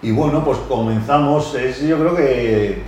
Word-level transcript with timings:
Y 0.00 0.12
bueno, 0.12 0.44
pues 0.44 0.58
comenzamos. 0.68 1.54
Es 1.54 1.80
yo 1.80 1.98
creo 1.98 2.14
que 2.14 2.82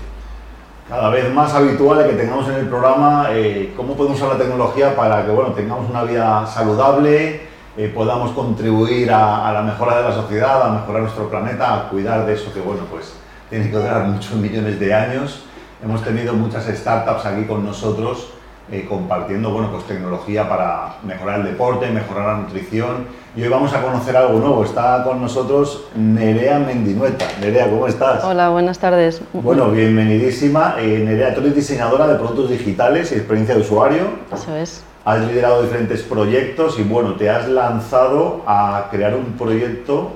cada 0.88 1.10
vez 1.10 1.32
más 1.32 1.52
habitual 1.54 2.06
que 2.06 2.14
tengamos 2.14 2.48
en 2.48 2.54
el 2.54 2.68
programa 2.68 3.28
eh, 3.30 3.72
cómo 3.76 3.94
podemos 3.94 4.18
usar 4.18 4.36
la 4.36 4.38
tecnología 4.38 4.94
para 4.94 5.24
que 5.24 5.30
bueno, 5.30 5.52
tengamos 5.52 5.90
una 5.90 6.04
vida 6.04 6.46
saludable, 6.46 7.42
eh, 7.76 7.92
podamos 7.94 8.32
contribuir 8.32 9.12
a, 9.12 9.52
la 9.52 9.62
mejora 9.62 9.98
de 9.98 10.02
la 10.08 10.12
sociedad, 10.12 10.62
a 10.62 10.72
mejorar 10.72 11.02
nuestro 11.02 11.28
planeta, 11.28 11.74
a 11.74 11.88
cuidar 11.88 12.26
de 12.26 12.34
eso 12.34 12.52
que 12.52 12.60
bueno, 12.60 12.82
pues 12.90 13.14
tiene 13.48 13.70
que 13.70 13.76
durar 13.76 14.04
muchos 14.06 14.34
millones 14.34 14.78
de 14.78 14.94
años. 14.94 15.44
Hemos 15.82 16.04
tenido 16.04 16.34
muchas 16.34 16.66
startups 16.66 17.24
aquí 17.24 17.44
con 17.44 17.64
nosotros 17.64 18.32
eh, 18.72 18.86
compartiendo 18.88 19.50
bueno, 19.50 19.70
pues, 19.72 19.84
tecnología 19.84 20.48
para 20.48 20.96
mejorar 21.02 21.40
el 21.40 21.46
deporte, 21.46 21.90
mejorar 21.90 22.26
la 22.26 22.36
nutrición. 22.42 23.06
Y 23.34 23.42
hoy 23.42 23.48
vamos 23.48 23.72
a 23.74 23.82
conocer 23.82 24.16
algo 24.16 24.38
nuevo. 24.38 24.64
Está 24.64 25.02
con 25.02 25.20
nosotros 25.20 25.88
Nerea 25.96 26.58
Mendinueta. 26.60 27.26
Nerea, 27.40 27.68
¿cómo 27.68 27.86
estás? 27.88 28.22
Hola, 28.22 28.48
buenas 28.50 28.78
tardes. 28.78 29.22
Bueno, 29.32 29.70
bienvenidísima. 29.70 30.76
Eh, 30.78 31.02
Nerea, 31.04 31.34
tú 31.34 31.40
eres 31.40 31.56
diseñadora 31.56 32.06
de 32.06 32.14
productos 32.14 32.50
digitales 32.50 33.10
y 33.10 33.16
experiencia 33.16 33.54
de 33.56 33.60
usuario. 33.62 34.02
Eso 34.32 34.54
es. 34.56 34.84
Has 35.04 35.20
liderado 35.26 35.62
diferentes 35.62 36.02
proyectos 36.02 36.78
y 36.78 36.82
bueno, 36.82 37.14
te 37.14 37.28
has 37.28 37.48
lanzado 37.48 38.42
a 38.46 38.86
crear 38.90 39.16
un 39.16 39.32
proyecto 39.32 40.12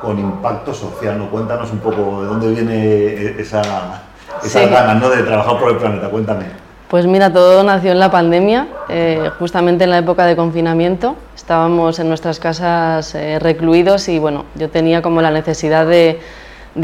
con 0.00 0.18
impacto 0.18 0.74
social. 0.74 1.18
¿no? 1.18 1.30
Cuéntanos 1.30 1.70
un 1.70 1.78
poco 1.78 2.22
de 2.22 2.28
dónde 2.28 2.50
viene 2.50 3.40
esa, 3.40 4.02
esas 4.42 4.70
ganas 4.70 5.00
¿no? 5.00 5.08
de 5.08 5.22
trabajar 5.22 5.58
por 5.58 5.70
el 5.70 5.76
planeta. 5.76 6.08
Cuéntame. 6.08 6.71
Pues 6.92 7.06
mira, 7.06 7.32
todo 7.32 7.62
nació 7.62 7.92
en 7.92 7.98
la 7.98 8.10
pandemia, 8.10 8.66
eh, 8.90 9.30
justamente 9.38 9.84
en 9.84 9.88
la 9.88 9.96
época 9.96 10.26
de 10.26 10.36
confinamiento. 10.36 11.16
Estábamos 11.34 11.98
en 11.98 12.06
nuestras 12.06 12.38
casas 12.38 13.14
eh, 13.14 13.38
recluidos 13.38 14.10
y 14.10 14.18
bueno, 14.18 14.44
yo 14.56 14.68
tenía 14.68 15.00
como 15.00 15.22
la 15.22 15.30
necesidad 15.30 15.86
de, 15.86 16.20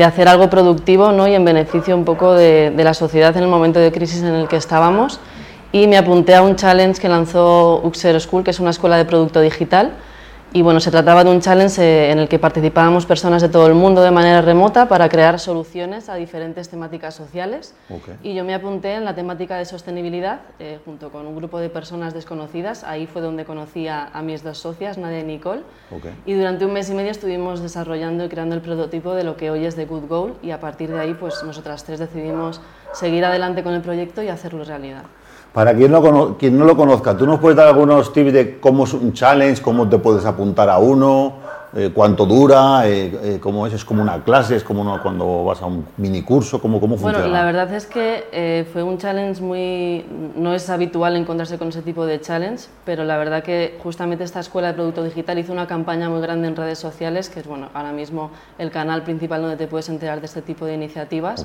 hacer 0.03 0.29
algo 0.29 0.48
productivo 0.48 1.12
¿no? 1.12 1.29
y 1.29 1.34
en 1.34 1.45
beneficio 1.45 1.95
un 1.95 2.07
poco 2.07 2.33
de, 2.33 2.71
de, 2.71 2.84
la 2.84 2.95
sociedad 2.95 3.36
en 3.36 3.42
el 3.42 3.51
momento 3.51 3.81
de 3.81 3.92
crisis 3.92 4.23
en 4.23 4.34
el 4.34 4.48
que 4.48 4.56
estábamos. 4.56 5.20
Y 5.73 5.86
me 5.89 5.98
apunté 5.98 6.34
a 6.34 6.41
un 6.41 6.56
challenge 6.56 6.98
que 6.98 7.11
lanzó 7.11 7.83
Uxer 7.84 8.19
School, 8.19 8.45
que 8.45 8.53
es 8.53 8.61
una 8.61 8.70
escuela 8.70 8.97
de 8.97 9.05
producto 9.05 9.42
digital 9.42 9.92
y 10.53 10.63
bueno, 10.63 10.81
se 10.81 10.91
trataba 10.91 11.25
de 11.25 11.31
un 11.31 11.41
challenge 11.41 11.83
eh, 11.83 12.11
en 12.11 12.19
el 12.19 12.29
que 12.29 12.39
participábamos 12.39 13.05
personas 13.05 13.43
de 13.43 13.51
todo 13.51 13.67
el 13.67 13.75
mundo 13.75 14.03
de 14.03 14.11
manera 14.11 14.41
remota 14.41 14.89
para 14.89 15.09
crear 15.11 15.39
soluciones 15.39 16.09
a 16.09 16.15
diferentes 16.15 16.71
temáticas 16.71 17.15
sociales. 17.15 17.75
Y 18.23 18.35
yo 18.35 18.45
me 18.45 18.55
apunté 18.55 18.95
en 18.95 19.05
la 19.05 19.15
temática 19.15 19.59
de 19.59 19.67
sostenibilidad 19.67 20.41
eh, 20.59 20.79
junto 20.87 21.11
con 21.11 21.27
un 21.27 21.37
grupo 21.37 21.59
de 21.59 21.69
personas 21.69 22.15
desconocidas. 22.15 22.83
Ahí 22.85 23.07
fue 23.07 23.21
donde 23.21 23.45
conocí 23.45 23.89
a, 23.89 24.11
mis 24.23 24.43
dos 24.43 24.59
socias, 24.59 24.97
Nadia 24.97 25.21
y 25.21 25.25
Nicole. 25.25 25.63
Y 26.25 26.33
durante 26.33 26.65
un 26.65 26.73
mes 26.73 26.89
y 26.89 26.95
medio 26.95 27.11
estuvimos 27.11 27.61
desarrollando 27.61 28.25
y 28.25 28.29
creando 28.29 28.55
el 28.55 28.63
prototipo 28.63 29.15
de 29.15 29.25
lo 29.25 29.37
que 29.37 29.51
hoy 29.51 29.67
es 29.67 29.77
The 29.77 29.85
Good 29.85 30.09
Goal. 30.09 30.35
Y 30.43 30.53
a 30.53 30.61
partir 30.61 30.91
de 30.91 30.99
ahí, 30.99 31.13
pues 31.13 31.43
nosotras 31.45 31.85
tres 31.85 31.99
decidimos 31.99 32.63
seguir 32.95 33.25
adelante 33.27 33.63
con 33.63 33.75
el 33.75 33.83
proyecto 33.83 34.23
y 34.23 34.29
hacerlo 34.29 34.65
realidad. 34.65 35.05
Para 35.59 35.75
quien 35.75 35.91
no, 35.91 36.37
quien 36.39 36.56
no 36.56 36.64
lo 36.64 36.77
conozca, 36.77 37.17
¿tú 37.17 37.27
nos 37.27 37.41
puedes 37.41 37.56
dar 37.56 37.67
algunos 37.67 38.12
tips 38.12 38.33
de 38.33 38.61
cómo 38.61 38.84
es 38.84 38.92
un 38.92 39.12
challenge, 39.12 39.61
cómo 39.61 39.89
te 39.89 39.98
puedes 39.98 40.25
apuntar 40.25 40.70
a 40.70 40.78
uno, 40.78 41.33
eh, 41.75 41.91
cuánto 41.92 42.27
dura, 42.27 42.87
eh, 42.87 43.19
eh, 43.25 43.39
cómo 43.42 43.67
es? 43.67 43.73
¿Es 43.73 43.84
como 43.84 44.01
una 44.01 44.23
clase? 44.23 44.55
¿Es 44.55 44.62
como 44.62 45.03
cuando 45.03 45.47
vas 45.47 45.61
a 45.61 45.67
un 45.67 45.84
mini 45.97 46.23
curso? 46.23 46.61
¿Cómo, 46.61 46.79
cómo 46.79 46.95
funciona? 46.95 47.19
Bueno, 47.19 47.33
la 47.34 47.45
verdad 47.45 47.75
es 47.75 47.86
que 47.86 48.69
fue 48.73 48.84
un 48.84 48.98
challenge 48.98 49.42
muy... 49.42 50.06
No 50.36 50.55
es 50.55 50.70
habitual 50.70 51.17
encontrarse 51.17 51.59
con 51.59 51.70
ese 51.70 51.83
tipo 51.83 52.06
de 52.06 52.20
challenge, 52.20 52.69
pero 52.84 53.03
la 53.03 53.17
verdad 53.17 53.42
que 53.42 53.77
justamente 53.83 54.23
esta 54.23 54.39
escuela 54.39 54.69
de 54.69 54.75
producto 54.75 55.03
digital 55.03 55.41
hizo 55.41 55.53
una 55.53 55.67
campaña 55.67 56.09
muy 56.09 56.20
grande 56.20 56.47
en 56.47 56.55
redes 56.55 56.79
sociales, 56.79 57.31
que 57.31 57.41
es 57.41 57.48
bueno, 57.48 57.70
ahora 57.75 57.91
mismo 57.91 58.31
el 58.59 58.70
canal 58.70 59.03
principal 59.03 59.42
donde 59.42 59.56
te 59.56 59.67
puedes 59.67 59.89
enterar 59.89 60.20
de 60.20 60.27
este 60.27 60.41
tipo 60.41 60.67
de 60.67 60.75
iniciativas. 60.75 61.45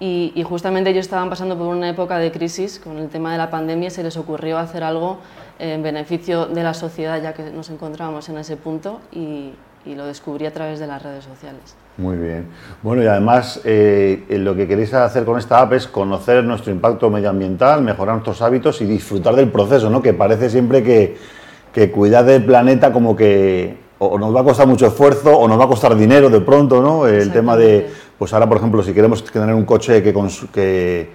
Y, 0.00 0.44
justamente 0.46 0.90
ellos 0.90 1.06
estaban 1.06 1.30
pasando 1.30 1.56
por 1.56 1.68
una 1.68 1.88
época 1.88 2.18
de 2.18 2.32
crisis 2.32 2.80
con 2.82 2.98
el 2.98 3.08
tema 3.08 3.32
de 3.32 3.38
la 3.38 3.50
pandemia 3.50 3.88
y 3.88 3.90
se 3.90 4.02
les 4.02 4.16
ocurrió 4.16 4.58
hacer 4.58 4.82
algo 4.82 5.18
en 5.58 5.82
beneficio 5.82 6.46
de 6.46 6.62
la 6.62 6.74
sociedad 6.74 7.22
ya 7.22 7.32
que 7.32 7.44
nos 7.50 7.70
encontrábamos 7.70 8.28
en 8.28 8.38
ese 8.38 8.56
punto 8.56 9.00
y, 9.12 9.52
lo 9.86 10.06
descubrí 10.06 10.46
a 10.46 10.50
través 10.50 10.80
de 10.80 10.86
las 10.86 11.02
redes 11.02 11.24
sociales. 11.24 11.76
Muy 11.98 12.16
bien. 12.16 12.46
Bueno, 12.82 13.02
y 13.02 13.06
además 13.06 13.60
eh, 13.64 14.24
lo 14.30 14.56
que 14.56 14.66
queréis 14.66 14.94
hacer 14.94 15.26
con 15.26 15.38
esta 15.38 15.60
app 15.60 15.74
es 15.74 15.86
conocer 15.86 16.42
nuestro 16.42 16.72
impacto 16.72 17.10
medioambiental, 17.10 17.82
mejorar 17.82 18.14
nuestros 18.14 18.40
hábitos 18.40 18.80
y 18.80 18.86
disfrutar 18.86 19.36
del 19.36 19.50
proceso, 19.50 19.90
¿no? 19.90 20.00
Que 20.00 20.14
parece 20.14 20.48
siempre 20.48 20.82
que, 20.82 21.18
que 21.70 21.90
cuidar 21.90 22.24
del 22.24 22.46
planeta 22.46 22.94
como 22.94 23.14
que 23.14 23.76
o 23.98 24.18
nos 24.18 24.34
va 24.34 24.40
a 24.40 24.44
costar 24.44 24.66
mucho 24.66 24.86
esfuerzo 24.86 25.36
o 25.36 25.46
nos 25.48 25.58
va 25.58 25.64
a 25.64 25.68
costar 25.68 25.94
dinero 25.96 26.28
de 26.28 26.40
pronto, 26.40 26.82
¿no? 26.82 27.06
El 27.06 27.32
tema 27.32 27.56
de, 27.56 27.90
pues 28.18 28.32
ahora, 28.32 28.48
por 28.48 28.58
ejemplo, 28.58 28.82
si 28.82 28.92
queremos 28.92 29.24
tener 29.24 29.54
un 29.54 29.64
coche 29.64 30.02
que, 30.02 30.14
que, 30.52 31.10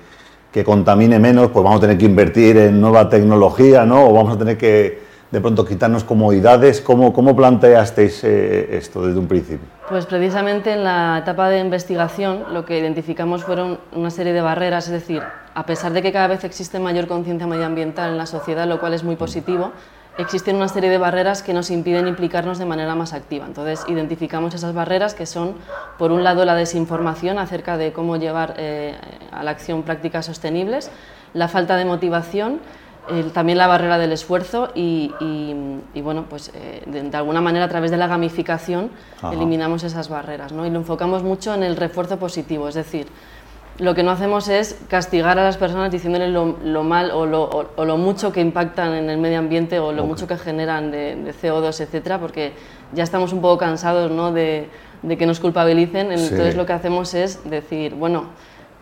que, 0.51 0.63
contamine 0.63 1.19
menos, 1.19 1.49
pues 1.51 1.63
vamos 1.63 1.77
a 1.77 1.81
tener 1.81 1.97
que 1.97 2.05
invertir 2.05 2.57
en 2.57 2.81
nueva 2.81 3.09
tecnología, 3.09 3.85
¿no? 3.85 4.09
O 4.09 4.13
vamos 4.13 4.35
a 4.35 4.37
tener 4.37 4.57
que 4.57 5.09
de 5.31 5.41
pronto 5.41 5.65
quitarnos 5.65 6.03
comodidades. 6.03 6.81
¿Cómo, 6.81 7.13
cómo 7.13 7.35
planteasteis 7.35 8.23
eh, 8.23 8.77
esto 8.77 9.05
desde 9.05 9.19
un 9.19 9.27
principio? 9.27 9.67
Pues 9.87 10.05
precisamente 10.05 10.73
en 10.73 10.83
la 10.83 11.19
etapa 11.21 11.49
de 11.49 11.59
investigación 11.59 12.45
lo 12.53 12.65
que 12.65 12.79
identificamos 12.79 13.43
fueron 13.43 13.79
una 13.93 14.09
serie 14.09 14.33
de 14.33 14.41
barreras, 14.41 14.87
es 14.87 14.93
decir, 14.93 15.21
a 15.53 15.65
pesar 15.65 15.93
de 15.93 16.01
que 16.01 16.11
cada 16.11 16.27
vez 16.27 16.43
existe 16.43 16.79
mayor 16.79 17.07
conciencia 17.07 17.47
medioambiental 17.47 18.11
en 18.11 18.17
la 18.17 18.25
sociedad, 18.25 18.67
lo 18.67 18.79
cual 18.79 18.93
es 18.93 19.03
muy 19.03 19.15
positivo, 19.15 19.71
existen 20.19 20.57
una 20.57 20.67
serie 20.67 20.89
de 20.89 20.97
barreras 20.97 21.41
que 21.41 21.53
nos 21.53 21.71
impiden 21.71 22.07
implicarnos 22.07 22.59
de 22.59 22.65
manera 22.65 22.93
más 22.93 23.13
activa. 23.13 23.45
Entonces, 23.45 23.85
identificamos 23.87 24.53
esas 24.53 24.73
barreras 24.73 25.15
que 25.15 25.25
son, 25.25 25.55
por 25.97 26.11
un 26.11 26.23
lado, 26.23 26.45
la 26.45 26.55
desinformación 26.55 27.39
acerca 27.39 27.77
de 27.77 27.93
cómo 27.93 28.17
llevar 28.17 28.55
eh, 28.57 28.95
a 29.31 29.43
la 29.43 29.51
acción 29.51 29.83
prácticas 29.83 30.25
sostenibles, 30.25 30.91
la 31.33 31.47
falta 31.47 31.77
de 31.77 31.85
motivación, 31.85 32.59
también 33.33 33.57
la 33.57 33.67
barrera 33.67 33.97
del 33.97 34.11
esfuerzo 34.11 34.69
y, 34.75 35.11
bueno, 35.95 36.25
pues 36.29 36.51
eh, 36.53 36.83
de, 36.85 37.17
alguna 37.17 37.41
manera 37.41 37.65
a 37.65 37.69
través 37.69 37.91
de 37.91 37.97
la 37.97 38.07
gamificación 38.07 38.91
eliminamos 39.31 39.83
esas 39.83 40.09
barreras 40.09 40.51
¿no? 40.51 40.65
y 40.65 40.69
lo 40.69 40.77
enfocamos 40.77 41.23
mucho 41.23 41.53
en 41.53 41.63
el 41.63 41.75
refuerzo 41.75 42.19
positivo, 42.19 42.67
es 42.67 42.75
decir, 42.75 43.07
lo 43.79 43.95
que 43.95 44.03
no 44.03 44.11
hacemos 44.11 44.49
es 44.49 44.75
castigar 44.89 45.39
a 45.39 45.43
las 45.43 45.57
personas 45.57 45.89
diciéndoles 45.89 46.31
lo, 46.31 46.83
mal 46.83 47.11
o 47.11 47.25
lo, 47.25 47.97
mucho 47.97 48.31
que 48.31 48.41
impactan 48.41 48.93
en 48.93 49.09
el 49.09 49.17
medio 49.17 49.39
ambiente 49.39 49.79
o 49.79 49.93
lo 49.93 50.05
mucho 50.05 50.27
que 50.27 50.37
generan 50.37 50.91
de, 50.91 51.33
CO2, 51.41 51.81
etcétera, 51.81 52.19
porque 52.19 52.51
ya 52.93 53.03
estamos 53.03 53.31
un 53.31 53.41
poco 53.41 53.57
cansados 53.57 54.11
¿no? 54.11 54.33
de, 54.33 54.69
que 55.17 55.25
nos 55.25 55.39
culpabilicen. 55.39 56.11
Entonces 56.11 56.55
lo 56.55 56.65
que 56.65 56.73
hacemos 56.73 57.13
es 57.13 57.49
decir, 57.49 57.95
bueno, 57.95 58.25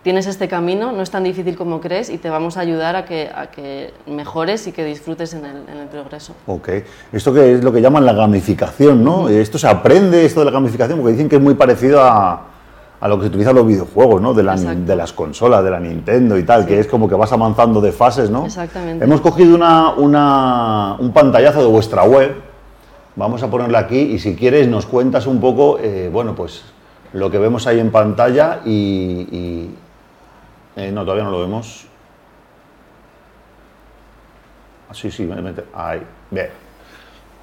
tienes 0.02 0.26
este 0.26 0.48
camino, 0.48 0.92
no 0.92 1.04
es 1.04 1.12
tan 1.12 1.24
difícil 1.24 1.56
como 1.56 1.80
crees 1.80 2.10
y 2.10 2.18
te 2.18 2.32
vamos 2.32 2.58
a 2.58 2.62
ayudar 2.62 2.96
a 2.96 3.06
que, 3.06 3.30
a 3.34 3.52
que 3.52 3.94
mejores 4.08 4.66
y 4.66 4.72
que 4.72 4.84
disfrutes 4.84 5.34
en 5.36 5.46
el, 5.46 5.58
en 5.72 5.78
el, 5.78 5.88
progreso. 5.90 6.34
Ok, 6.48 6.70
esto 7.14 7.32
que 7.34 7.54
es 7.54 7.64
lo 7.64 7.72
que 7.72 7.82
llaman 7.82 8.04
la 8.04 8.14
gamificación, 8.14 9.04
¿no? 9.04 9.30
Esto 9.30 9.60
se 9.60 9.68
aprende, 9.68 10.26
esto 10.26 10.40
de 10.40 10.46
la 10.48 10.52
gamificación, 10.52 10.98
porque 10.98 11.12
dicen 11.12 11.30
que 11.30 11.36
es 11.36 11.42
muy 11.42 11.54
parecido 11.54 12.02
a 12.02 12.57
a 13.00 13.08
lo 13.08 13.18
que 13.18 13.24
se 13.24 13.28
utilizan 13.30 13.56
los 13.56 13.68
videojuegos, 13.68 14.22
¿no? 14.22 14.34
De, 14.34 14.44
de, 14.44 14.96
las 14.96 15.14
consolas, 15.14 15.64
de 15.64 15.70
la 15.70 15.80
Nintendo 15.80 16.38
y 16.38 16.44
tal, 16.44 16.66
que 16.66 16.80
es 16.80 16.88
como 16.88 17.08
que 17.08 17.16
vas 17.16 17.32
avanzando 17.32 17.80
de 17.80 17.92
fases, 17.92 18.30
¿no? 18.30 18.46
Exactamente. 18.46 19.06
Hemos 19.06 19.22
cogido 19.22 19.56
una, 19.56 19.92
una, 19.94 20.96
un 21.00 21.12
pantallazo 21.12 21.62
de 21.62 21.68
vuestra 21.68 22.04
web, 22.04 22.36
vamos 23.16 23.44
a 23.44 23.50
ponerla 23.50 23.80
aquí 23.80 24.00
y 24.00 24.20
si 24.20 24.36
quieres 24.36 24.68
nos 24.68 24.88
cuentas 24.88 25.28
un 25.28 25.40
poco, 25.40 25.78
eh, 25.80 26.10
bueno, 26.12 26.34
pues 26.34 26.64
lo 27.14 27.30
que 27.30 27.38
vemos 27.38 27.68
ahí 27.68 27.80
en 27.80 27.92
pantalla 27.92 28.62
y... 28.66 29.70
Eh, 30.76 30.92
no, 30.92 31.02
todavía 31.02 31.24
no 31.24 31.32
lo 31.32 31.40
vemos. 31.40 31.88
Ah, 34.90 34.94
sí, 34.94 35.10
sí, 35.10 35.28
ahí, 35.74 36.04
bien. 36.30 36.50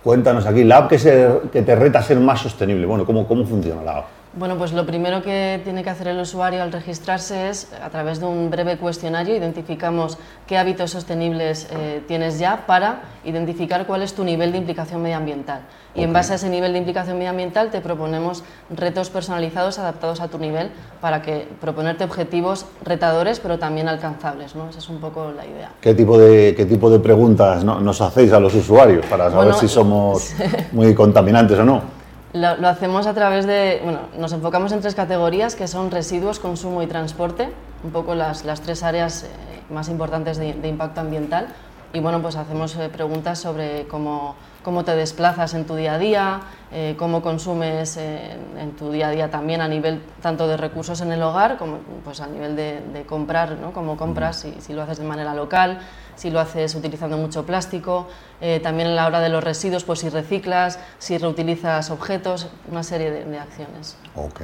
Cuéntanos 0.05 0.47
aquí, 0.47 0.63
la 0.63 0.79
app 0.79 0.89
que, 0.91 0.99
se, 1.01 1.41
que 1.53 1.63
te 1.63 1.75
reta 1.75 1.99
a 1.99 2.03
ser 2.03 2.21
más 2.21 2.41
sostenible. 2.41 2.87
Bueno, 2.87 3.05
¿cómo, 3.05 3.27
cómo 3.27 3.45
funciona 3.45 3.83
la 3.83 3.99
app? 3.99 4.05
Bueno, 4.37 4.59
pues 4.59 4.73
lo 4.73 4.85
primero 4.85 5.23
que 5.23 5.61
tiene 5.63 5.85
que 5.85 5.91
hacer 5.91 6.09
el 6.09 6.19
usuario 6.19 6.61
al 6.61 6.73
registrarse 6.73 7.51
es, 7.51 7.69
a 7.81 7.89
través 7.91 8.19
de 8.19 8.27
un 8.27 8.51
breve 8.51 8.77
cuestionario, 8.79 9.37
identificamos 9.37 10.19
qué 10.49 10.59
hábitos 10.59 10.91
sostenibles 10.91 11.69
eh, 11.71 12.03
tienes 12.09 12.41
ya 12.41 12.67
para 12.67 13.03
identificar 13.25 13.87
cuál 13.87 14.03
es 14.03 14.13
tu 14.13 14.25
nivel 14.25 14.51
de 14.51 14.59
implicación 14.59 15.03
medioambiental. 15.03 15.61
Y 15.95 16.03
en 16.03 16.13
base 16.13 16.33
a 16.33 16.37
ese 16.37 16.49
nivel 16.51 16.73
de 16.73 16.81
implicación 16.81 17.17
medioambiental 17.17 17.71
te 17.71 17.81
proponemos 17.81 18.43
retos 18.75 19.09
personalizados 19.09 19.79
adaptados 19.79 20.21
a 20.21 20.27
tu 20.27 20.39
nivel 20.39 20.71
para 21.01 21.23
que 21.23 21.47
proponerte 21.61 22.03
objetivos 22.03 22.67
retadores 22.85 23.39
pero 23.39 23.61
también 23.61 23.87
alcanzables. 23.87 24.57
¿no? 24.57 24.69
Esa 24.69 24.81
es 24.81 24.89
un 24.89 24.99
poco 24.99 25.31
la 25.31 25.47
idea. 25.47 25.71
¿Qué 25.81 25.95
tipo 25.95 26.19
de, 26.19 26.57
qué 26.57 26.67
tipo 26.67 26.91
de 26.91 26.99
preguntas 26.99 27.63
nos 27.63 28.01
hacéis 28.01 28.33
a 28.33 28.41
los 28.41 28.53
usuarios 28.53 29.07
para 29.07 29.31
saber 29.31 29.55
si 29.55 29.69
somos 29.69 30.35
muy 30.73 30.93
contaminantes 30.93 31.57
o 31.61 31.65
no? 31.65 32.04
Lo, 32.35 32.49
hacemos 32.67 33.07
a 33.07 33.15
través 33.15 33.47
de, 33.47 33.81
bueno, 33.85 34.01
nos 34.19 34.33
enfocamos 34.33 34.73
en 34.73 34.81
tres 34.81 34.97
categorías 34.97 35.55
que 35.55 35.69
son 35.69 35.93
residuos, 35.93 36.41
consumo 36.41 36.83
y 36.83 36.89
transporte, 36.89 37.49
un 37.85 37.93
poco 37.93 38.17
las, 38.17 38.45
las 38.45 38.61
tres 38.61 38.83
áreas 38.83 39.23
eh, 39.23 39.29
más 39.71 39.89
importantes 39.89 40.37
de, 40.39 40.69
impacto 40.69 41.01
ambiental. 41.01 41.47
Y 41.93 42.01
bueno, 42.01 42.21
pues 42.21 42.35
hacemos 42.35 42.75
eh, 42.75 42.89
preguntas 42.89 43.39
sobre 43.39 43.87
cómo 43.87 44.35
cómo 44.65 44.83
te 44.83 44.97
desplazas 44.97 45.55
en 45.55 45.67
tu 45.67 45.77
día 45.77 45.95
a 45.95 45.99
día, 45.99 46.41
eh, 46.73 46.97
cómo 46.99 47.23
consumes 47.23 47.97
en, 47.97 48.73
tu 48.73 48.91
día 48.91 49.09
a 49.09 49.11
día 49.11 49.31
también 49.31 49.61
a 49.61 49.69
nivel 49.69 50.01
tanto 50.21 50.49
de 50.49 50.57
recursos 50.57 51.01
en 51.03 51.13
el 51.13 51.23
hogar 51.23 51.57
como 51.59 51.79
pues 52.03 52.21
a 52.21 52.27
nivel 52.27 52.57
de, 52.57 53.05
comprar, 53.07 53.59
¿no? 53.59 53.73
cómo 53.73 53.97
compras, 53.97 54.41
si, 54.41 54.55
si, 54.61 54.73
lo 54.73 54.83
haces 54.83 54.99
de 54.99 55.05
manera 55.05 55.35
local, 55.35 55.79
si 56.17 56.31
lo 56.31 56.41
haces 56.41 56.75
utilizando 56.75 57.17
mucho 57.17 57.45
plástico, 57.45 58.09
eh, 58.41 58.59
también 58.61 58.89
a 58.89 58.93
la 58.93 59.07
hora 59.07 59.21
de 59.21 59.29
los 59.29 59.45
residuos, 59.45 59.85
pues 59.85 60.01
si 60.01 60.09
reciclas, 60.09 60.79
si 60.99 61.19
reutilizas 61.19 61.91
objetos, 61.91 62.49
una 62.71 62.83
serie 62.83 63.11
de, 63.11 63.39
acciones. 63.39 63.97
Ok. 64.17 64.41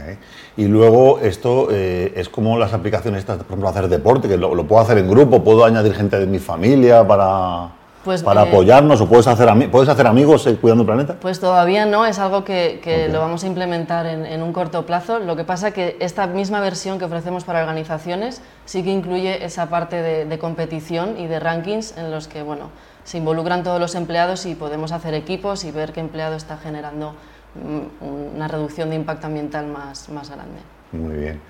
Y 0.57 0.67
luego 0.67 1.19
esto 1.21 1.69
eh, 1.71 2.13
es 2.15 2.29
como 2.29 2.59
las 2.59 2.75
aplicaciones 2.75 3.21
estas, 3.21 3.39
por 3.39 3.47
ejemplo, 3.47 3.69
hacer 3.69 3.89
deporte, 3.89 4.29
que 4.29 4.37
lo 4.37 4.67
puedo 4.67 4.83
hacer 4.83 4.99
en 4.99 5.09
grupo, 5.09 5.43
puedo 5.43 5.65
añadir 5.65 5.95
gente 5.95 6.19
de 6.19 6.27
mi 6.27 6.39
familia 6.39 7.07
para... 7.07 7.80
Pues, 8.05 8.23
para 8.23 8.45
eh, 8.45 8.49
apoyarnos 8.49 9.01
o 9.01 9.07
puedes 9.07 9.27
hacer, 9.27 9.71
puedes 9.71 9.89
hacer 9.89 10.07
amigos 10.07 10.47
eh, 10.47 10.57
cuidando 10.57 10.83
el 10.83 10.87
planeta? 10.87 11.17
Pues 11.21 11.39
todavía 11.39 11.85
no, 11.85 12.07
es 12.07 12.19
algo 12.19 12.45
que, 12.45 13.09
lo 13.13 13.21
vamos 13.21 13.45
a 13.45 13.47
implementar 13.47 14.07
en, 14.07 14.43
un 14.43 14.53
corto 14.53 14.87
plazo. 14.87 15.19
Lo 15.19 15.37
que 15.37 15.45
pasa 15.45 15.69
es 15.69 15.75
que 15.75 15.97
esta 16.01 16.27
misma 16.27 16.61
versión 16.61 16.99
que 16.99 17.05
ofrecemos 17.05 17.45
para 17.45 17.61
organizaciones 17.61 18.41
sí 18.65 18.83
que 18.83 18.91
incluye 18.91 19.45
esa 19.45 19.69
parte 19.69 20.01
de, 20.01 20.39
competición 20.39 21.19
y 21.19 21.27
de 21.27 21.39
rankings 21.39 21.97
en 21.99 22.11
los 22.11 22.27
que 22.27 22.43
bueno, 22.43 22.71
se 23.05 23.19
involucran 23.19 23.63
todos 23.63 23.79
los 23.79 23.95
empleados 23.95 24.47
y 24.47 24.55
podemos 24.55 24.93
hacer 24.93 25.13
equipos 25.13 25.65
y 25.65 25.71
ver 25.71 25.93
qué 25.93 26.01
empleado 26.01 26.37
está 26.37 26.57
generando 26.57 27.15
mm, 27.55 28.37
una 28.37 28.49
reducción 28.49 28.89
de 28.89 28.97
impacto 28.97 29.27
ambiental 29.27 29.67
más, 29.67 30.09
más 30.09 30.31
grande. 30.31 30.61
Muy 30.93 31.17
bien. 31.17 31.41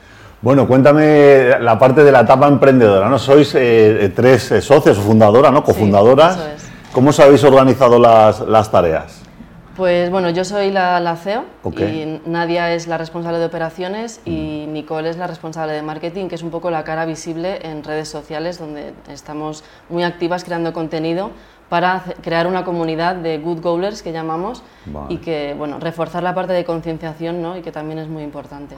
Bueno, 0.42 0.66
cuéntame 0.66 1.58
la 1.60 1.78
parte 1.78 2.02
de 2.02 2.10
la 2.10 2.20
etapa 2.20 2.48
emprendedora, 2.48 3.10
¿no? 3.10 3.18
Sois 3.18 3.54
eh, 3.54 4.06
eh, 4.06 4.08
tres 4.08 4.50
eh, 4.52 4.62
socios 4.62 4.96
o 4.96 5.02
fundadoras, 5.02 5.52
¿no? 5.52 5.62
Cofundadoras. 5.62 6.38
¿Cómo 6.92 7.10
os 7.10 7.20
habéis 7.20 7.44
organizado 7.44 7.98
las, 7.98 8.70
tareas? 8.70 9.20
Pues 9.76 10.10
bueno, 10.10 10.30
yo 10.30 10.44
soy 10.46 10.70
la, 10.70 11.14
CEO 11.16 11.44
y 11.76 12.20
Nadia 12.24 12.72
es 12.72 12.86
la 12.86 12.96
responsable 12.96 13.38
de 13.38 13.44
operaciones 13.44 14.22
y 14.24 14.64
mm. 14.66 14.72
Nicole 14.72 15.10
es 15.10 15.18
la 15.18 15.26
responsable 15.26 15.74
de 15.74 15.82
marketing, 15.82 16.28
que 16.28 16.36
es 16.36 16.42
un 16.42 16.50
poco 16.50 16.70
la 16.70 16.84
cara 16.84 17.04
visible 17.04 17.58
en 17.62 17.84
redes 17.84 18.08
sociales 18.08 18.58
donde 18.58 18.94
estamos 19.10 19.62
muy 19.90 20.04
activas 20.04 20.42
creando 20.42 20.72
contenido 20.72 21.32
para 21.68 22.02
crear 22.22 22.46
una 22.46 22.64
comunidad 22.64 23.14
de 23.14 23.38
good 23.38 23.60
goalers 23.60 24.02
que 24.02 24.12
llamamos 24.12 24.62
y 25.08 25.18
que, 25.18 25.54
bueno, 25.56 25.78
reforzar 25.78 26.22
la 26.22 26.34
parte 26.34 26.54
de 26.54 26.64
concienciación 26.64 27.42
¿no? 27.42 27.58
y 27.58 27.62
que 27.62 27.72
también 27.72 27.98
es 27.98 28.08
muy 28.08 28.22
importante. 28.22 28.76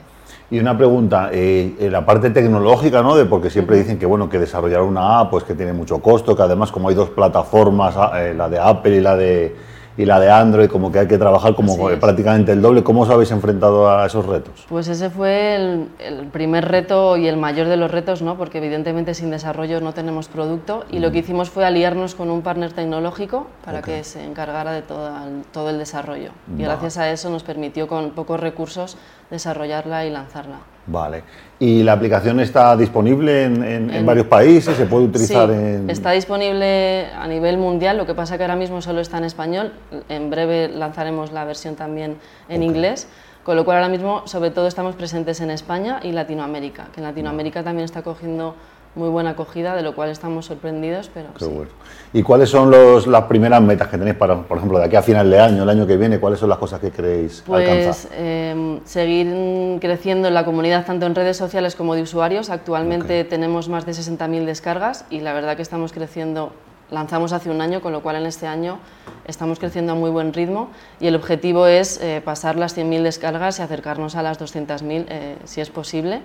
Y 0.53 0.59
una 0.59 0.77
pregunta, 0.77 1.31
eh, 1.33 1.89
la 1.89 2.05
parte 2.05 2.29
tecnológica, 2.29 3.01
¿no? 3.01 3.15
De 3.15 3.25
porque 3.25 3.49
siempre 3.49 3.75
dicen 3.75 3.97
que 3.97 4.05
bueno 4.05 4.29
que 4.29 4.37
desarrollar 4.37 4.83
una 4.83 5.21
app 5.21 5.31
pues 5.31 5.43
que 5.43 5.55
tiene 5.55 5.73
mucho 5.73 5.97
costo, 5.97 6.35
que 6.35 6.43
además 6.43 6.71
como 6.71 6.89
hay 6.89 6.93
dos 6.93 7.09
plataformas, 7.09 7.95
ah, 7.97 8.11
eh, 8.23 8.35
la 8.35 8.47
de 8.49 8.59
Apple 8.59 8.97
y 8.97 9.01
la 9.01 9.17
de 9.17 9.55
y 9.97 10.05
la 10.05 10.19
de 10.19 10.31
Android, 10.31 10.69
como 10.69 10.91
que 10.91 10.99
hay 10.99 11.07
que 11.07 11.17
trabajar 11.17 11.55
como 11.55 11.77
prácticamente 11.99 12.51
el 12.51 12.61
doble. 12.61 12.83
¿Cómo 12.83 13.01
os 13.01 13.09
habéis 13.09 13.31
enfrentado 13.31 13.89
a 13.89 14.05
esos 14.05 14.25
retos? 14.25 14.65
Pues 14.69 14.87
ese 14.87 15.09
fue 15.09 15.55
el, 15.55 16.27
primer 16.31 16.67
reto 16.67 17.17
y 17.17 17.27
el 17.27 17.37
mayor 17.37 17.67
de 17.67 17.77
los 17.77 17.91
retos, 17.91 18.21
¿no? 18.21 18.37
porque 18.37 18.57
evidentemente 18.57 19.13
sin 19.13 19.29
desarrollo 19.29 19.81
no 19.81 19.93
tenemos 19.93 20.27
producto 20.27 20.85
y 20.89 20.99
lo 20.99 21.11
que 21.11 21.19
hicimos 21.19 21.49
fue 21.49 21.65
aliarnos 21.65 22.15
con 22.15 22.31
un 22.31 22.41
partner 22.41 22.73
tecnológico 22.73 23.47
para 23.63 23.81
que 23.81 24.03
se 24.03 24.23
encargara 24.23 24.71
de 24.71 24.81
todo 24.81 25.07
el, 25.07 25.43
todo 25.51 25.69
el 25.69 25.77
desarrollo. 25.77 26.31
Y 26.57 26.63
gracias 26.63 26.97
a 26.97 27.11
eso 27.11 27.29
nos 27.29 27.43
permitió 27.43 27.87
con 27.87 28.11
pocos 28.11 28.39
recursos 28.39 28.97
desarrollarla 29.29 30.05
y 30.05 30.09
lanzarla. 30.09 30.59
Vale. 30.85 31.23
¿Y 31.59 31.81
la 31.81 31.93
aplicación 31.93 32.39
está 32.41 32.75
disponible 32.75 33.45
en, 33.45 34.05
varios 34.05 34.27
países? 34.27 34.75
¿Se 34.75 34.85
puede 34.85 35.05
utilizar 35.05 35.49
sí, 35.49 35.55
en...? 35.55 35.89
está 35.89 36.11
disponible 36.11 37.07
a 37.15 37.25
nivel 37.27 37.57
mundial, 37.57 37.97
lo 37.97 38.05
que 38.05 38.13
pasa 38.13 38.37
que 38.37 38.43
ahora 38.43 38.57
mismo 38.57 38.81
solo 38.81 38.99
está 38.99 39.17
en 39.17 39.23
español. 39.23 39.73
En 40.09 40.29
breve 40.29 40.67
lanzaremos 40.67 41.31
la 41.31 41.45
versión 41.45 41.75
también 41.75 42.17
en 42.49 42.63
inglés, 42.63 43.07
con 43.43 43.55
lo 43.55 43.63
cual 43.63 43.77
ahora 43.77 43.89
mismo 43.89 44.23
sobre 44.27 44.51
todo 44.51 44.67
estamos 44.67 44.95
presentes 44.95 45.39
en 45.39 45.51
España 45.51 46.01
y 46.03 46.11
Latinoamérica, 46.11 46.87
que 46.93 46.99
en 46.99 47.05
Latinoamérica 47.05 47.63
también 47.63 47.85
está 47.85 48.01
cogiendo 48.01 48.55
muy 48.95 49.09
buena 49.09 49.31
acogida, 49.31 49.75
de 49.75 49.81
lo 49.81 49.95
cual 49.95 50.09
estamos 50.09 50.45
sorprendidos. 50.45 51.09
Pero 51.13 51.29
Qué 51.37 51.45
bueno. 51.45 51.71
¿Y 52.13 52.21
cuáles 52.23 52.49
son 52.49 52.69
los, 52.69 53.07
las 53.07 53.23
primeras 53.23 53.61
metas 53.61 53.87
que 53.87 53.97
tenéis 53.97 54.15
para, 54.15 54.41
por 54.41 54.57
ejemplo, 54.57 54.77
de 54.79 54.85
aquí 54.85 54.95
a 54.95 55.01
final 55.01 55.29
de 55.29 55.39
año, 55.39 55.63
el 55.63 55.69
año 55.69 55.87
que 55.87 55.97
viene? 55.97 56.19
¿Cuáles 56.19 56.39
son 56.39 56.49
las 56.49 56.57
cosas 56.57 56.79
que 56.79 56.91
queréis 56.91 57.43
pues, 57.45 57.67
alcanzar? 57.67 58.11
Eh, 58.15 58.79
seguir 58.85 59.79
creciendo 59.79 60.27
en 60.27 60.33
la 60.33 60.45
comunidad, 60.45 60.85
tanto 60.85 61.05
en 61.05 61.15
redes 61.15 61.37
sociales 61.37 61.75
como 61.75 61.95
de 61.95 62.01
usuarios. 62.01 62.49
Actualmente 62.49 63.23
tenemos 63.23 63.69
más 63.69 63.85
de 63.85 63.93
60.000 63.93 64.45
descargas 64.45 65.05
y 65.09 65.21
la 65.21 65.33
verdad 65.33 65.55
que 65.55 65.61
estamos 65.61 65.93
creciendo 65.93 66.51
lanzamos 66.93 67.33
hace 67.33 67.49
un 67.49 67.59
año, 67.59 67.81
con 67.81 67.91
lo 67.91 68.01
cual 68.01 68.17
en 68.17 68.25
este 68.25 68.47
año 68.47 68.79
estamos 69.25 69.59
creciendo 69.59 69.93
a 69.93 69.95
muy 69.95 70.09
buen 70.09 70.33
ritmo 70.33 70.69
y 70.99 71.07
el 71.07 71.15
objetivo 71.15 71.67
es 71.67 71.99
eh, 72.01 72.21
pasar 72.23 72.55
las 72.55 72.77
100.000 72.77 73.01
descargas 73.01 73.59
y 73.59 73.61
acercarnos 73.61 74.15
a 74.15 74.23
las 74.23 74.39
200.000 74.39 75.05
eh, 75.07 75.37
si 75.43 75.61
es 75.61 75.69
posible. 75.69 76.21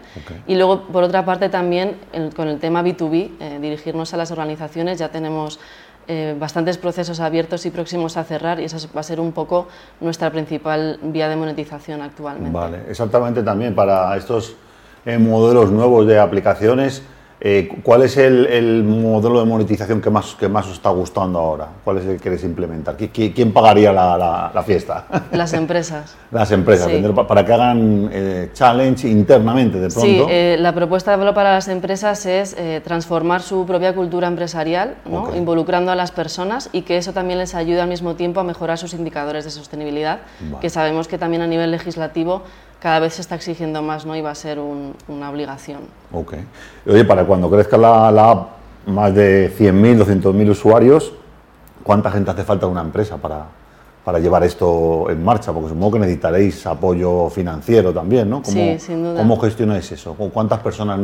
Y 0.46 0.54
luego, 0.54 0.82
por 0.82 1.02
otra 1.02 1.24
parte, 1.24 1.48
también 1.48 1.96
con 2.36 2.48
el 2.48 2.58
tema 2.58 2.82
B2B, 2.82 3.30
eh, 3.40 3.58
dirigirnos 3.60 4.12
a 4.14 4.16
las 4.16 4.30
organizaciones, 4.30 4.98
ya 4.98 5.08
tenemos 5.08 5.58
bastantes 6.40 6.78
procesos 6.78 7.20
abiertos 7.20 7.66
y 7.66 7.70
próximos 7.70 8.16
a 8.16 8.24
cerrar 8.24 8.60
y 8.60 8.64
esa 8.64 8.78
va 8.96 9.00
a 9.00 9.02
ser 9.02 9.20
un 9.20 9.32
poco 9.32 9.68
nuestra 10.00 10.30
principal 10.30 10.98
vía 11.02 11.28
de 11.28 11.36
monetización 11.36 12.00
actualmente. 12.00 12.50
Vale, 12.50 12.78
exactamente 12.88 13.42
también 13.42 13.74
para 13.74 14.16
estos 14.16 14.56
modelos 15.04 15.70
nuevos 15.70 16.06
de 16.06 16.18
aplicaciones 16.18 17.02
eh, 17.40 17.68
¿Cuál 17.84 18.02
es 18.02 18.16
el, 18.16 18.82
modelo 18.82 19.38
de 19.38 19.46
monetización 19.46 20.00
que 20.00 20.10
más, 20.10 20.34
que 20.34 20.48
más 20.48 20.66
os 20.66 20.72
está 20.72 20.90
gustando 20.90 21.38
ahora? 21.38 21.68
¿Cuál 21.84 21.98
es 21.98 22.04
el 22.06 22.16
que 22.16 22.22
queréis 22.24 22.42
implementar? 22.42 22.96
¿Quién, 22.96 23.52
pagaría 23.52 23.92
la, 23.92 24.62
fiesta? 24.66 25.06
Las 25.32 25.52
empresas. 25.52 26.16
Las 26.32 26.50
empresas, 26.50 26.90
para 27.28 27.44
que 27.44 27.52
hagan 27.52 28.10
eh, 28.12 28.50
challenge 28.52 29.08
internamente 29.08 29.78
de 29.78 29.88
pronto. 29.88 30.00
Sí, 30.00 30.20
eh, 30.28 30.56
la 30.58 30.74
propuesta 30.74 31.16
para 31.32 31.52
las 31.52 31.68
empresas 31.68 32.26
es 32.26 32.56
transformar 32.82 33.42
su 33.42 33.64
propia 33.66 33.94
cultura 33.94 34.26
empresarial, 34.26 34.96
involucrando 35.36 35.92
a 35.92 35.94
las 35.94 36.10
personas 36.10 36.70
y 36.72 36.82
que 36.82 36.96
eso 36.96 37.12
también 37.12 37.38
les 37.38 37.54
ayude 37.54 37.80
al 37.80 37.88
mismo 37.88 38.14
tiempo 38.14 38.40
a 38.40 38.44
mejorar 38.44 38.78
sus 38.78 38.94
indicadores 38.94 39.44
de 39.44 39.50
sostenibilidad, 39.50 40.20
que 40.60 40.70
sabemos 40.70 41.06
que 41.06 41.18
también 41.18 41.42
a 41.42 41.46
nivel 41.46 41.70
legislativo 41.70 42.42
cada 42.80 43.00
vez 43.00 43.14
se 43.14 43.22
está 43.22 43.34
exigiendo 43.34 43.82
más 43.82 44.06
¿no? 44.06 44.14
y 44.16 44.20
va 44.20 44.30
a 44.30 44.34
ser 44.34 44.58
una 44.58 45.30
obligación. 45.30 45.80
Ok. 46.12 46.34
Oye, 46.86 47.04
para 47.04 47.24
cuando 47.24 47.50
crezca 47.50 47.76
la, 47.76 48.08
app, 48.08 48.48
más 48.86 49.14
de 49.14 49.52
100.000, 49.56 50.04
200.000 50.04 50.50
usuarios, 50.50 51.12
¿cuánta 51.82 52.10
gente 52.10 52.30
hace 52.30 52.44
falta 52.44 52.66
una 52.66 52.80
empresa 52.80 53.16
para, 53.16 53.46
para 54.04 54.18
llevar 54.18 54.44
esto 54.44 55.10
en 55.10 55.22
marcha? 55.24 55.52
Porque 55.52 55.70
supongo 55.70 55.92
que 55.92 55.98
necesitaréis 56.00 56.66
apoyo 56.66 57.28
financiero 57.30 57.92
también, 57.92 58.30
¿no? 58.30 58.42
¿Cómo, 58.42 58.56
sí, 58.56 58.78
sin 58.78 59.02
duda. 59.02 59.18
¿Cómo 59.18 59.38
gestionáis 59.40 59.90
eso? 59.90 60.14
¿Cuántas 60.14 60.60
personas 60.60 61.00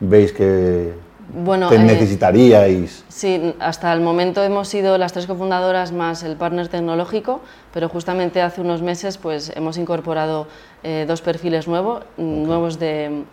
veis 0.00 0.32
que, 0.32 0.94
bueno, 1.32 1.70
eh, 1.70 1.78
necesitaríais? 1.78 3.04
Sí, 3.08 3.54
hasta 3.60 3.92
el 3.92 4.00
momento 4.00 4.42
hemos 4.42 4.68
sido 4.68 4.96
las 4.96 5.12
tres 5.12 5.26
cofundadoras 5.26 5.92
más 5.92 6.22
el 6.22 6.36
partner 6.36 6.68
tecnológico, 6.68 7.40
pero 7.72 7.88
justamente 7.88 8.40
hace 8.40 8.60
unos 8.60 8.80
meses 8.80 9.18
pues, 9.18 9.52
hemos 9.54 9.76
incorporado 9.76 10.46
eh, 10.82 11.04
dos 11.06 11.20
perfiles 11.20 11.68
nuevos, 11.68 12.04
nuevos 12.16 12.78
de, 12.78 13.24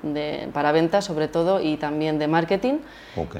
para 0.52 0.72
ventas 0.72 1.06
sobre 1.06 1.28
todo 1.28 1.62
y 1.62 1.78
también 1.78 2.20
de 2.20 2.28
marketing. 2.28 2.76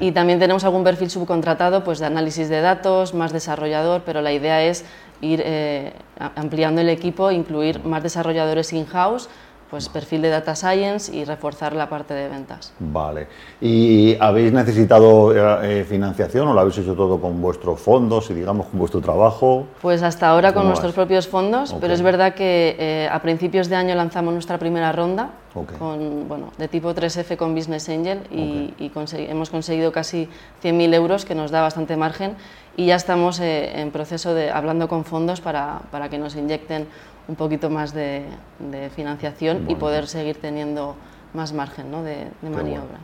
Y 0.00 0.12
también 0.12 0.38
tenemos 0.38 0.64
algún 0.64 0.84
perfil 0.84 1.10
subcontratado 1.10 1.84
pues, 1.84 1.98
de 1.98 2.06
análisis 2.06 2.48
de 2.48 2.60
datos, 2.62 3.12
más 3.12 3.32
desarrollador, 3.32 4.02
pero 4.06 4.22
la 4.22 4.32
idea 4.32 4.62
es 4.62 4.84
ir 5.20 5.42
eh, 5.44 5.92
ampliando 6.34 6.80
el 6.80 6.88
equipo, 6.88 7.30
incluir 7.30 7.84
más 7.84 8.02
desarrolladores 8.02 8.72
in-house 8.72 9.28
pues 9.70 9.88
perfil 9.88 10.22
de 10.22 10.30
data 10.30 10.54
science 10.54 11.14
y 11.14 11.24
reforzar 11.24 11.74
la 11.74 11.88
parte 11.88 12.14
de 12.14 12.28
ventas. 12.28 12.72
Vale. 12.78 13.26
¿Y 13.60 14.16
habéis 14.20 14.52
necesitado 14.52 15.32
eh, 15.62 15.84
financiación 15.84 16.48
o 16.48 16.54
lo 16.54 16.60
habéis 16.60 16.78
hecho 16.78 16.94
todo 16.94 17.20
con 17.20 17.40
vuestros 17.40 17.80
fondos 17.80 18.30
y 18.30 18.34
digamos 18.34 18.66
con 18.66 18.78
vuestro 18.78 19.00
trabajo? 19.00 19.66
Pues 19.82 20.02
hasta 20.02 20.28
ahora 20.28 20.52
con 20.52 20.66
nuestros 20.66 20.92
propios 20.92 21.28
fondos, 21.28 21.74
pero 21.80 21.94
es 21.94 22.02
verdad 22.02 22.34
que 22.34 22.76
eh, 22.78 23.08
a 23.10 23.20
principios 23.22 23.68
de 23.68 23.76
año 23.76 23.94
lanzamos 23.94 24.32
nuestra 24.32 24.58
primera 24.58 24.92
ronda 24.92 25.30
con, 25.78 26.28
bueno, 26.28 26.52
de 26.58 26.68
tipo 26.68 26.94
3F 26.94 27.36
con 27.36 27.54
Business 27.54 27.88
Angel 27.88 28.20
y, 28.30 28.74
hemos 29.28 29.50
conseguido 29.50 29.92
casi 29.92 30.28
100.000 30.62 30.94
euros 30.94 31.24
que 31.24 31.34
nos 31.34 31.50
da 31.50 31.62
bastante 31.62 31.96
margen 31.96 32.36
y 32.76 32.86
ya 32.86 32.96
estamos 32.96 33.40
eh, 33.40 33.80
en 33.80 33.90
proceso 33.90 34.34
de 34.34 34.50
hablando 34.50 34.86
con 34.88 35.04
fondos 35.04 35.40
para, 35.40 35.80
para 35.90 36.08
que 36.08 36.18
nos 36.18 36.36
inyecten 36.36 36.86
un 37.28 37.34
poquito 37.34 37.70
más 37.70 37.92
de, 37.92 38.24
financiación 38.94 39.68
y 39.68 39.74
poder 39.74 40.06
seguir 40.06 40.36
teniendo 40.40 40.94
más 41.34 41.52
margen 41.52 41.90
¿no? 41.90 42.02
de, 42.02 42.28
maniobra. 42.42 42.98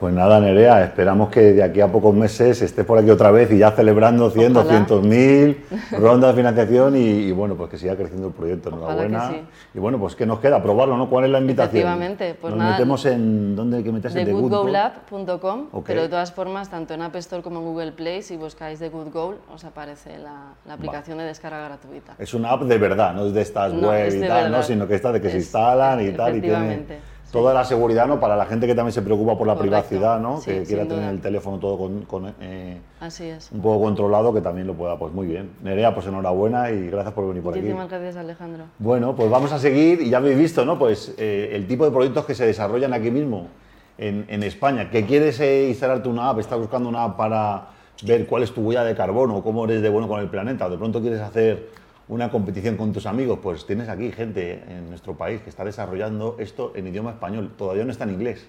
Pues 0.00 0.14
nada, 0.14 0.40
Nerea, 0.40 0.82
esperamos 0.82 1.28
que 1.28 1.52
de 1.52 1.62
aquí 1.62 1.82
a 1.82 1.88
pocos 1.92 2.14
meses 2.14 2.62
estés 2.62 2.86
por 2.86 2.96
aquí 2.96 3.10
otra 3.10 3.30
vez 3.30 3.50
y 3.52 3.58
ya 3.58 3.70
celebrando 3.72 4.30
100, 4.30 4.52
Ojalá. 4.56 4.64
200 4.64 5.02
mil 5.06 5.62
rondas 5.92 6.30
de 6.34 6.36
financiación 6.42 6.96
y, 6.96 7.00
y 7.00 7.32
bueno, 7.32 7.54
pues 7.54 7.68
que 7.68 7.76
siga 7.76 7.94
creciendo 7.96 8.28
el 8.28 8.32
proyecto. 8.32 8.70
Enhorabuena. 8.70 9.28
sí. 9.28 9.42
Y 9.74 9.78
bueno, 9.78 9.98
pues 9.98 10.16
¿qué 10.16 10.24
nos 10.24 10.40
queda? 10.40 10.62
Probarlo, 10.62 10.96
¿no? 10.96 11.10
¿Cuál 11.10 11.26
es 11.26 11.30
la 11.30 11.38
invitación? 11.38 11.82
Efectivamente, 11.82 12.34
pues 12.40 12.50
Nos 12.54 12.58
nada, 12.58 12.70
metemos 12.72 13.04
en... 13.04 13.54
¿Dónde 13.54 13.76
hay 13.76 13.82
que 13.84 13.92
meterse? 13.92 14.14
de 14.16 14.22
En 14.22 14.26
The 14.28 14.32
Good 14.32 14.50
Goal. 14.50 14.60
goodgolab.com, 14.62 15.66
Ok. 15.72 15.84
pero 15.86 16.00
de 16.00 16.08
todas 16.08 16.32
formas, 16.32 16.70
tanto 16.70 16.94
en 16.94 17.02
App 17.02 17.16
Store 17.16 17.42
como 17.42 17.58
en 17.58 17.66
Google 17.66 17.92
Play, 17.92 18.22
si 18.22 18.38
buscáis 18.38 18.78
The 18.78 18.88
Good 18.88 19.12
Goal, 19.12 19.36
os 19.52 19.64
aparece 19.66 20.16
la, 20.18 20.54
la 20.66 20.72
aplicación 20.72 21.18
de 21.18 21.24
descarga 21.24 21.62
gratuita. 21.68 22.14
Es 22.18 22.32
una 22.32 22.52
app 22.52 22.62
de 22.62 22.78
verdad, 22.78 23.12
no 23.12 23.26
es 23.26 23.34
de 23.34 23.42
estas 23.42 23.74
No, 23.74 23.88
web 23.90 24.06
es 24.06 24.14
y 24.14 24.20
tal, 24.20 24.50
¿no? 24.50 24.62
sino 24.62 24.88
que 24.88 24.94
esta 24.94 25.12
de 25.12 25.20
que 25.20 25.28
se 25.28 25.36
instalan 25.36 26.00
y 26.06 26.10
tal 26.12 26.36
y 26.36 26.40
tiene. 26.40 26.86
Toda 27.30 27.54
la 27.54 27.64
seguridad, 27.64 28.06
¿no? 28.06 28.18
Para 28.20 28.36
la 28.36 28.46
gente 28.46 28.66
que 28.66 28.74
también 28.74 28.92
se 28.92 29.02
preocupa 29.02 29.36
por 29.38 29.46
la 29.46 29.54
Correcto. 29.54 29.62
privacidad, 29.88 30.20
¿no? 30.20 30.40
Sí, 30.40 30.50
que 30.50 30.62
quiera 30.64 30.82
tener 30.84 30.98
duda. 31.00 31.10
el 31.10 31.20
teléfono 31.20 31.58
todo 31.58 31.78
con, 31.78 32.02
con, 32.02 32.34
eh, 32.40 32.80
Así 33.00 33.24
es. 33.24 33.50
un 33.52 33.60
poco 33.60 33.84
controlado, 33.84 34.32
que 34.34 34.40
también 34.40 34.66
lo 34.66 34.74
pueda, 34.74 34.98
pues 34.98 35.12
muy 35.12 35.26
bien. 35.26 35.50
Nerea, 35.62 35.94
pues 35.94 36.06
enhorabuena 36.06 36.70
y 36.70 36.88
gracias 36.90 37.14
por 37.14 37.28
venir 37.28 37.42
por 37.42 37.52
aquí. 37.54 37.60
Muchísimas 37.60 37.88
gracias, 37.88 38.16
Alejandro. 38.16 38.64
Bueno, 38.78 39.14
pues 39.14 39.30
vamos 39.30 39.52
a 39.52 39.58
seguir 39.58 40.00
y 40.02 40.10
ya 40.10 40.18
habéis 40.18 40.38
visto, 40.38 40.64
¿no? 40.64 40.78
Pues 40.78 41.14
eh, 41.18 41.50
el 41.52 41.66
tipo 41.66 41.84
de 41.84 41.90
proyectos 41.90 42.24
que 42.24 42.34
se 42.34 42.46
desarrollan 42.46 42.92
aquí 42.92 43.10
mismo 43.10 43.46
en, 43.98 44.24
en 44.28 44.42
España. 44.42 44.90
Que 44.90 45.06
quieres 45.06 45.38
eh, 45.40 45.68
instalarte 45.68 46.08
una 46.08 46.30
app, 46.30 46.38
estás 46.40 46.58
buscando 46.58 46.88
una 46.88 47.04
app 47.04 47.16
para 47.16 47.66
ver 48.02 48.26
cuál 48.26 48.42
es 48.42 48.50
tu 48.52 48.62
huella 48.62 48.82
de 48.82 48.94
carbono, 48.94 49.42
cómo 49.42 49.64
eres 49.66 49.82
de 49.82 49.88
bueno 49.90 50.08
con 50.08 50.20
el 50.20 50.28
planeta, 50.28 50.66
o 50.66 50.70
de 50.70 50.78
pronto 50.78 51.00
quieres 51.00 51.20
hacer 51.20 51.68
una 52.10 52.28
competición 52.28 52.76
con 52.76 52.92
tus 52.92 53.06
amigos, 53.06 53.38
pues 53.40 53.64
tienes 53.66 53.88
aquí 53.88 54.10
gente 54.10 54.64
en 54.68 54.88
nuestro 54.88 55.16
país 55.16 55.40
que 55.42 55.48
está 55.48 55.64
desarrollando 55.64 56.36
esto 56.40 56.72
en 56.74 56.88
idioma 56.88 57.10
español, 57.12 57.52
todavía 57.56 57.84
no 57.84 57.92
está 57.92 58.02
en 58.02 58.10
inglés. 58.10 58.48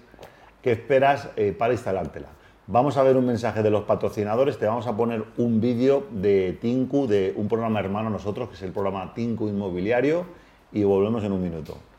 ¿Qué 0.60 0.72
esperas 0.72 1.30
eh, 1.36 1.54
para 1.56 1.72
instalártela? 1.72 2.26
Vamos 2.66 2.96
a 2.96 3.04
ver 3.04 3.16
un 3.16 3.24
mensaje 3.24 3.62
de 3.62 3.70
los 3.70 3.84
patrocinadores, 3.84 4.58
te 4.58 4.66
vamos 4.66 4.88
a 4.88 4.96
poner 4.96 5.22
un 5.36 5.60
vídeo 5.60 6.08
de 6.10 6.58
Tinku, 6.60 7.06
de 7.06 7.34
un 7.36 7.46
programa 7.46 7.78
hermano 7.78 8.08
a 8.08 8.10
nosotros, 8.10 8.48
que 8.48 8.56
es 8.56 8.62
el 8.62 8.72
programa 8.72 9.14
Tinku 9.14 9.48
Inmobiliario, 9.48 10.26
y 10.72 10.82
volvemos 10.82 11.22
en 11.22 11.30
un 11.30 11.42
minuto. 11.42 11.91